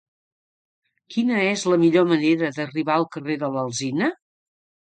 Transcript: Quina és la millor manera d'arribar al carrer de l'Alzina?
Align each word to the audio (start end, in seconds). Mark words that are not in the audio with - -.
Quina 1.15 1.43
és 1.49 1.67
la 1.73 1.79
millor 1.83 2.09
manera 2.13 2.51
d'arribar 2.57 2.97
al 2.97 3.09
carrer 3.17 3.39
de 3.45 3.55
l'Alzina? 3.59 4.11